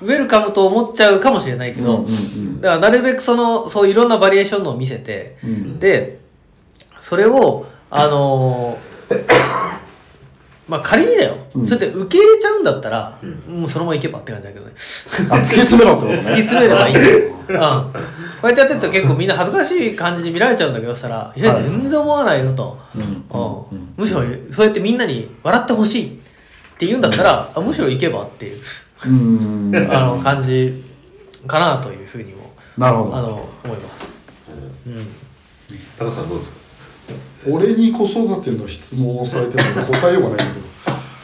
[0.02, 2.12] ウェルカムと思っちゃうかもしれないけど、うんうんう
[2.56, 2.60] ん。
[2.60, 5.78] だからなるべくそのそういろんなバリエーションのを見せて、うん。
[5.78, 6.20] で
[7.00, 9.66] それをあのー
[10.68, 11.66] まあ仮にだよ、うん。
[11.66, 14.72] そうやって受け入れちゃうんだったら、うもうそのまま行けばって感じだけどね。
[14.72, 18.00] あ突き詰めろってこと 突きね詰めればいいんだよ、うん、こ
[18.42, 23.02] うやってやってると結構みんな恥ずかしい感じで見られちゃうんだけどしたら「いやはい全然思わないよ」と、うん。
[23.02, 23.88] うん。
[23.96, 26.08] むしろそうやってみんなに笑ってほしいっ
[26.78, 28.58] て言うんだったら、あむしろ行けばっていう
[29.04, 29.72] うん。
[29.90, 30.82] あの感じ
[31.46, 33.16] かなというふうにもなるほど。
[33.16, 34.16] あの思います。
[34.86, 35.06] うん。
[35.98, 36.60] 高橋さんどうですか？
[37.48, 40.66] 俺に子育ての質問をされてるので答えようがないんだけど。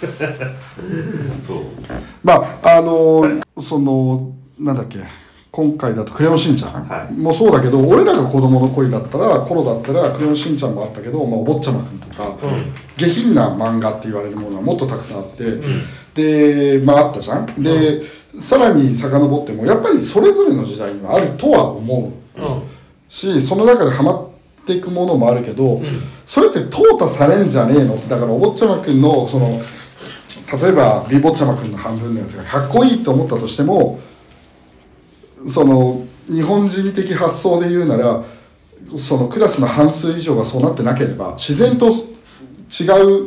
[1.41, 1.63] そう。
[2.23, 4.99] まああのそのなんだっけ？
[5.55, 7.13] 今回だと「クレヨンしんちゃん」はい。
[7.13, 12.35] もそうだけど俺らが子供の頃だったら頃だったら「クレヨンしんちゃん」もあったけど、まあ、お坊ちゃまくんとか、
[12.97, 15.27] 下品な漫画って言われるものはもっとたくさんあっ
[16.15, 17.63] て、でまああったじゃん。
[17.63, 18.01] で、
[18.41, 22.41] さらに遡ってもやっぱりそれぞれの時代にはあるとは思う。
[22.41, 22.63] うん。
[23.07, 24.25] しその中でハマっ
[24.65, 25.83] ていくものもあるけど、
[26.25, 27.93] それって淘汰されんじゃねえの？
[27.93, 34.01] ってだからお坊ちゃまくんのその例えばビー坊ちゃまくんの半分のやつがかっこいいと思ったとしても
[35.49, 38.23] その日本人的発想で言うなら
[38.97, 41.91] そのクラスの半数以上がそうなってなければ自然と違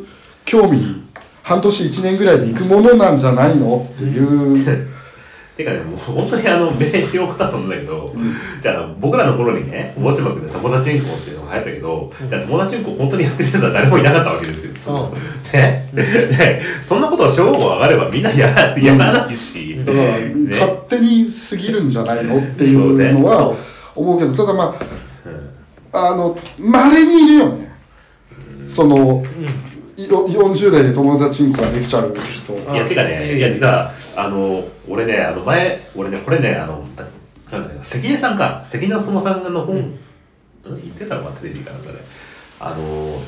[0.01, 0.05] う
[0.45, 1.03] 興味に
[1.43, 3.87] 半年1年ぐらいで行くものなんじゃないの？
[3.93, 4.95] っていう。
[5.55, 8.13] てかね、もう本当にあの、名評だと思うんだけど、
[8.61, 14.75] じゃあ僕らの頃にね、おもちまくんで友達インコっていうのが流行ったけど、じゃあ友達インコ本当にやってる人は誰もいなかったわけですよ。
[14.75, 15.13] その。
[15.53, 15.89] ね。
[15.93, 20.05] で、そんなことを小学校上がればみんなやらやらないし、だから、
[20.47, 20.51] ね。
[20.51, 23.53] 勝手に過ぎるんじゃないのっていうのは
[23.95, 24.75] 思うけどただま
[25.91, 27.65] ああのまれにいるよね。
[28.69, 29.23] その、
[29.95, 32.53] いろ40代で友達んこができちゃう人。
[32.53, 36.85] いや、てかね、いや、てか、あの、俺ね、あの、前、俺ね、これね、あの、
[37.83, 39.81] 関根さんか、関根相撲さんの本、うん。
[40.65, 40.81] うん？
[40.81, 41.99] 言ってたのか、テレビかなんかで。
[42.59, 43.21] あの、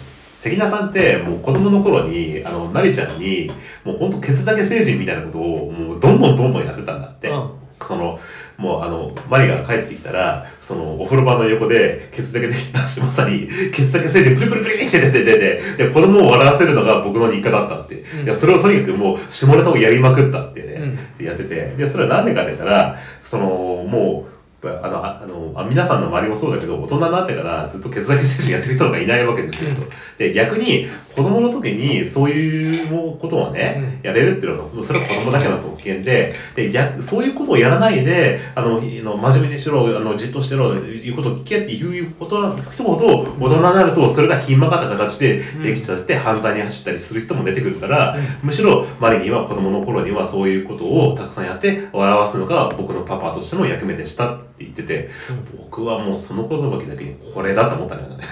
[0.50, 3.52] 関根さんって、もう子供の頃に、あの、なりちゃんに、
[3.84, 7.30] もうほんとケツだけ成人みたいなことを、もうどんどんどんどんやってたんだって。
[7.30, 8.20] うんその、
[8.58, 17.96] もうあの、マリが帰ってきたら、その、お風呂場の横で、ケツだけできたし、まさに、ケツだけ成人プリプリプリって出て出て、で、子供を笑わせるのが僕の日課だったって。
[17.96, 29.70] うんいや、それをとにかくもう、下ネタをやりまくったってね、やってて、で、それは何でかって言ったら、その、もう、あの、ああのあ皆さんの周りもそうだけど、大人になってからずっとケツだけ成人やってる人がいないわけですよ。
[30.18, 55.10] で、逆に、子供の時にそういうことをね、やれるっていうのは、それは子供だけの特権で、で、逆、そういうことをやらないで、あの、いの真面目にしろ、あの、じっとしてろ、いうことを聞けっていうことな人ほど、大人になると、それがひんまかった形でできちゃって、犯罪に走ったりする人も出てくるから、むしろ、マリには子供の頃にはそういうことをたくさんやって、笑わすのが僕のパパとしての役目でしたって言ってて、
[55.56, 58.26] 僕はもうその言葉だけにこれだと思ったんだよね。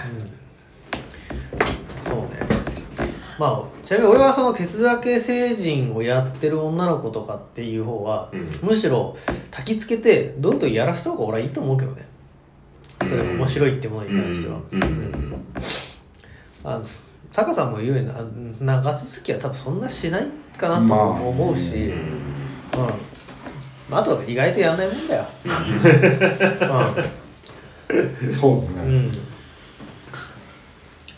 [2.04, 2.26] そうね。
[3.38, 8.50] まあちなみに俺はそのケツだけ成人をやってる女の子とかっていう方は、うん。
[8.64, 9.16] むしろ
[9.52, 12.08] 焚きつけてどんどんやらした方が俺はいいと思うけどね。
[13.08, 14.84] それ面白いってものに対しては、うん。
[14.84, 15.36] うん。
[16.64, 16.86] あの
[17.32, 20.26] タカさんも言うようにな長続きは多分そんなしない
[20.58, 22.36] かなと思うし、うん
[23.90, 25.26] まあ、あと意外とやんないもんだよ、
[28.34, 29.12] そうだね、うん、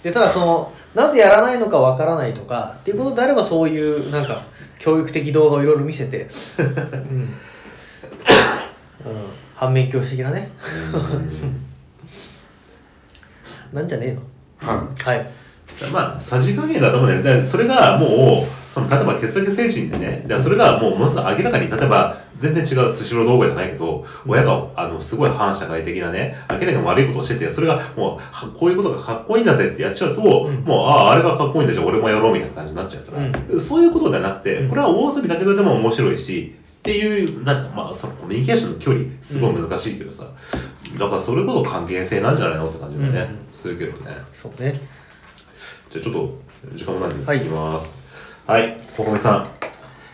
[0.03, 4.43] でただそのなぜやらないのかわからないとかっていうことであればそういうなんか
[4.80, 6.27] 教育的動画をいろいろ見せて、
[6.58, 6.63] う
[7.13, 7.19] ん。
[7.21, 7.36] うん、
[9.56, 10.51] 反面教師的なね。
[13.73, 14.21] なんじゃねえの？
[14.60, 15.25] ははい。
[15.91, 17.41] まあ、さじ加減だと思うんだよね。
[17.41, 40.25] でそれがもう、その例えば血液精神でね、でそれがもうものすごい明らかに、例えば全然違うスシロー動画じゃないけど、親があのすごい反社会的なね、明らかに悪いことをしてて、それがもう、はこういうことがかっこいいんだぜってやっちゃうと、もう、ああ、あれがかっこいいんだじゃあ俺もやろうみたいな感じになっちゃうから、そういうことではなくて、これは大遊びだけどでも面白いし、っていう、なんかまあ、そのコミュニケーションの距離、すごい難しいけどさ、
[40.99, 43.29] だからそれこそ関係性なんじゃないのって感じだね。
[43.51, 44.11] するけどね。
[44.31, 44.79] そうね。
[45.89, 47.37] じゃあちょっと、時間もないんで、はい。
[47.37, 47.93] いきます。
[47.93, 47.96] はい、
[48.95, 49.49] ここめさん。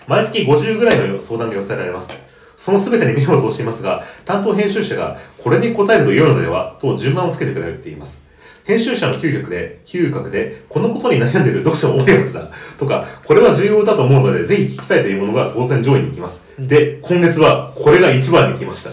[0.08, 2.18] 毎月50ぐらいの相談が寄せられます。
[2.58, 8.24] その全てに目を通していますが、担当編集者が、これに答えると良いのでは、と順番をつけてくれるって言います。
[8.64, 12.50] 編集者の嗅覚で、嗅覚で、このことに悩んでいる読者も多いやつだ。
[12.80, 16.44] とか、これは重要だと思うので、ぜひ聞きたいというものが当然上位に行きます。
[16.58, 18.90] で、今月は、これが一番に来ました。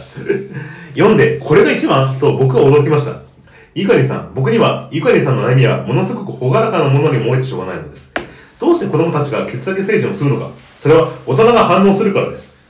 [0.93, 2.15] 読んで、これが一番？
[2.19, 3.23] と僕は驚きました。
[3.75, 8.13] ゆかりさん、僕には、ゆかりさんの悩みはものすごく朗らかなものに思えてしょうがないのです。
[8.61, 12.61] どうして子供たちが血液成人をするのかそれは大人が反応するからです。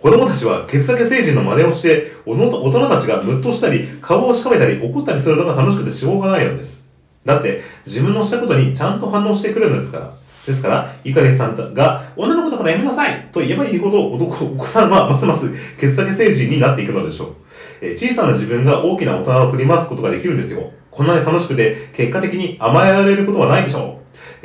[0.00, 6.86] 子供たちは血液成人の真似をして、大人たちがムッとしたり、顔をしかめたり怒ったりするのが楽しくてしょうがないのです。
[7.24, 10.12] だって、自分のしたことにちゃんと反応してくれるのですから。
[10.46, 17.34] ですから、ゆかりさんが、女の子だからやめなさいと言えばいいほど、男、お子さんはますますケツだけ成人になっていくのでしょう。
[17.80, 20.70] え小さな自分が大きな大人を振り回すことができるんですよ。
[20.90, 23.93] こんなに楽しくて、結果的に甘えられることはないでしょう。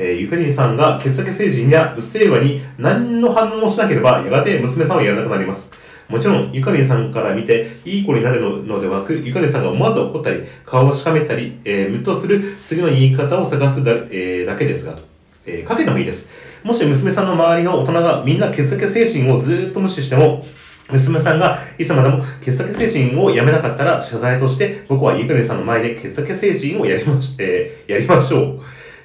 [0.02, 5.70] えーゆかりんさんがケツだけ成人やうっせぇわに何の反応もしなければ、やがて娘さんはやらなくなります。
[6.08, 15.02] もちろん、ゆかりんさんから見て、いい子になるのではなく、ゆかりんさんが思わず怒ったり、顔をしかめたり、えー、ムッとする次の言い方を探すだ,、えーだけですが、と
[15.46, 16.30] えーかけてもいいです。
[16.64, 20.44] もし娘さんの周りの大人がみんな血液精神をずっと無視しても、
[20.90, 28.60] 娘さんがいつまでも血液精神をやめなかったら謝罪として僕はゆかりさんの前で血液精神をやりまし、えやりましょう。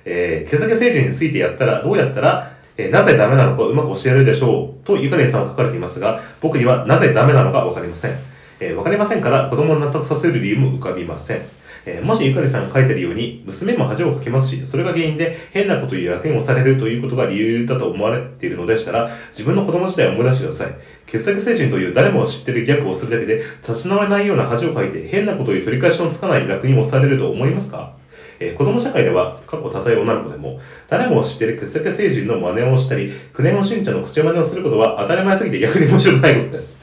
[0.05, 8.11] えー、血液精神についてやったらどうやったら、えーなぜダメなのかうまく教えるでしょうとゆかりさんは書かれていますが、僕にはなぜダメなのかわかりません。
[8.59, 11.41] えーわかりませんから子供を納得させる理由も浮かびません。
[11.85, 20.73] えーもしゆかりさんが書いてるように、娘も恥をかけますし、それが原因で変なことを言う楽園をされるということが理由だと思われているのでしたら、自分の子供時代を思い出してください。
[21.05, 27.93] 血液精神という誰もが知ってるギャグをするだけで、立ち直れないような恥をかいて、変なことを言う取り返しのつかない楽園をされると思いますか？
[28.39, 30.59] えー子供社会では、過去たとえ女の子でも、
[30.89, 36.79] 誰も知っている血液星人の真似をしたり、クレヨンしんちゃんの口真似をすることは当たり前すぎて逆に面白くないことです。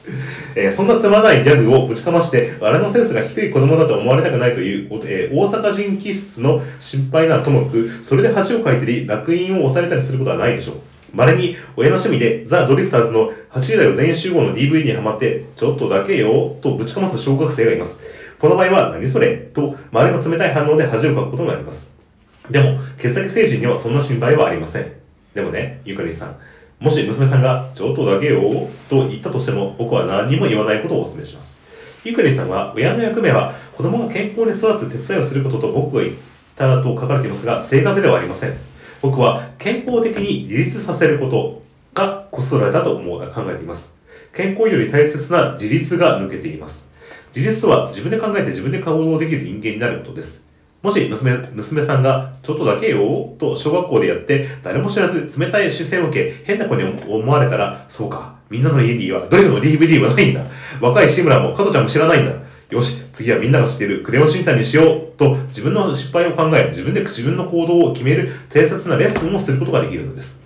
[0.55, 10.75] えーそんなつまらないギャグをぶちかまして、我のセンスが低い子供だと思われたくないという、えー大阪人気質の心配ならともかく、それで恥をかいたり、楽印を押されたりすることはないでしょう。
[11.13, 18.01] 稀に親の趣味でザ・ドリフターズの8時代を全員集合の DVD にハマって、ちょっとだけよ、とぶちかます小学生がいます。
[18.43, 19.37] この場合は何それ？
[19.37, 21.93] と、周りの冷たい反応で恥をかくことになります。
[22.51, 24.91] でも、血液精神にはそんな心配はありません。
[25.33, 26.35] でもね、ゆかりんさん。
[26.77, 28.41] もし娘さんが、ちょっとだけよ、
[28.89, 31.57] と言ったとしても、僕は何にも言わないことをお勧めします。
[32.03, 36.15] ゆかりんさんは、親の役目は、子供が健康に育つ手伝いをすることと僕が言っ
[36.57, 38.53] たと書かれていますが、正確ではありません。
[39.01, 41.61] 僕は、健康的に自立させること
[41.93, 43.95] が子育てだと思う考えています。
[44.33, 46.91] 健康より大切な自立が抜けています。
[47.35, 50.47] 自立とは自分で考えて自分で行動できる人間になることです。
[50.83, 60.45] もし娘、娘さんが、ちょっとだけよ、と小学校でやって、誰も知らず冷たい視線を受け、変な子に思われたら、そうか、みんなの家にはドリフの DVD はないんだ。
[60.81, 62.35] 若い志村も加トちゃんも知らないんだ。
[62.69, 70.41] よし、次はみんなが知っているクレヨンしんちゃんにしよう、と自分の失敗を考え、自分で自分の行動を決める大切なレッスンをすることができるのです。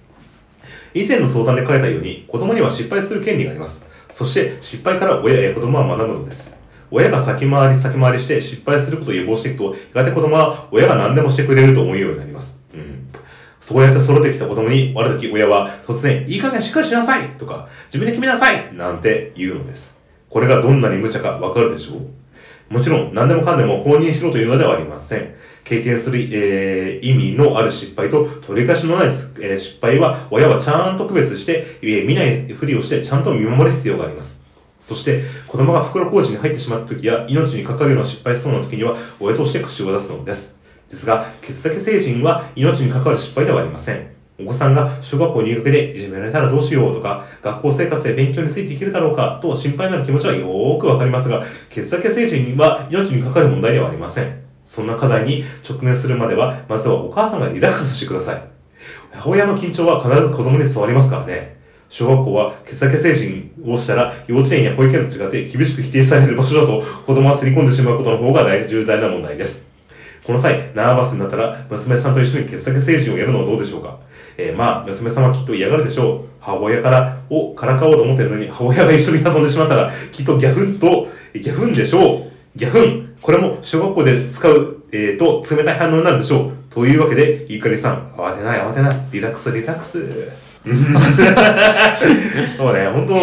[0.93, 3.85] 以前の相談で書いたように、子供には失敗する権利があります。
[4.11, 6.56] そして、失敗から親や子供は学ぶのです。
[6.91, 12.57] 親が先回り先回りして失敗することを予防していくと、やがて子供は親が何でもしてくれると思うようになります。
[13.59, 19.99] そうやって育ってきた子供に、ある時親は突然、いい加減しっかりしなさいとか、自分で決めなさいなんて言うのです。
[20.29, 22.73] これがどんなに無茶かわかるでしょう？
[22.73, 25.35] もちろん、何でもかんでも放任しろというのではありません。
[25.65, 34.36] 経験する、えー意味のある失敗と取り返しのない、えー失敗は、親はちゃんと区別して、えー見ないふりをして、ちゃんと見守る必要があります。
[34.87, 40.57] そして、子供が袋小路に入ってしまった時や、命にかかるような失敗しそうな時には、親として口を出すのです。
[40.89, 44.07] ですが、血液精神は命にかかる失敗ではありません。
[44.39, 54.41] お子さんが小学校入学でいじめられたらどうしようとか、学校生活で勉強についていけるだろうかと心配になる気持ちはよーくわかりますが、血液精神は命にかかる問題ではありません。
[54.63, 58.41] そんな課題に直面するまでは、まずはお母さんがリラックスしてください。
[59.11, 61.56] 母親の緊張は必ず子供に伝わりますからね。
[61.89, 69.67] 小学校は血液精神をしたら幼稚園や保育園と違って厳しく否定される場所だと子供は刷り込んでしまうことの方が大重大な問題です。
[70.25, 73.97] この際、ナーバスになったら、娘さんと一緒に血液精神をやるのはどうでしょうか？
[74.37, 76.27] えー、まあ、娘さんはきっと嫌がるでしょう。
[76.41, 82.31] 母親から、をからかおうと思ってるのに、母親が一緒に遊んでしまったら、きっとギャフンと、ギャフンでしょう。
[82.57, 83.15] ギャフン。
[83.21, 86.51] これも小学校で使う、えー、と、冷たい反応になるでしょう。
[86.77, 88.97] というわけで、ゆかりさん、慌てない慌てない。
[89.11, 89.97] リラックスリラックス。
[90.63, 90.77] うん。
[92.55, 93.15] そうね、本当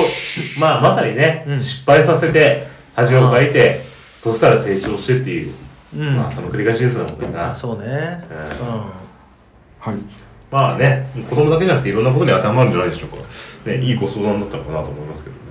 [0.60, 1.60] まあ、まさにね、うん。
[1.60, 3.80] 失敗させて、恥をかいて、
[4.12, 5.52] そしたら成長してっていう、
[5.96, 6.16] うん。
[6.16, 7.54] まあ、その繰り返しですね、本当にな。
[7.54, 8.24] そうね。
[8.60, 8.74] うん。
[8.74, 8.82] うん。
[9.78, 10.02] はい。
[10.50, 13.22] まあね、子供だけじゃなくていろんなことに当てはまるんじゃないでしょうか。
[13.70, 15.42] ね、いいご相談だったのかなと思いますけどね。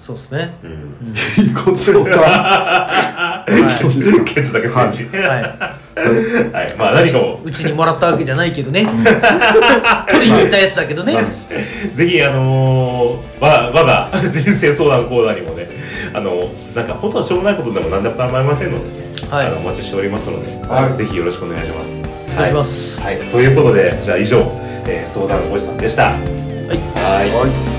[0.00, 0.54] そうですね。
[0.62, 1.12] うん。
[1.44, 4.24] いいことかそうですか。
[4.24, 5.18] ケツだけ選手。
[5.18, 5.83] は
[6.52, 6.66] はい。
[6.76, 7.40] まあ何かを。
[7.44, 8.86] い、うちにもらったわけじゃないけどね。
[10.10, 11.16] 取りに行ったやつだけどね。
[11.94, 15.68] ぜひあのー、我我が人生相談コーナーにもね、
[16.12, 18.90] あのなんか本当はしょうもないことでも何でも構いませんのでね、
[19.30, 19.46] はい。
[19.46, 20.96] あのお待ちしておりますので、はい。
[20.98, 21.96] ぜひよろしくお願いします。
[22.34, 23.00] お願いします。
[23.00, 23.18] はい。
[23.18, 24.38] はい、ということで、じゃあ以上、
[24.86, 26.04] えー相談おじさんでした。
[26.04, 26.16] はい。
[26.94, 27.73] はい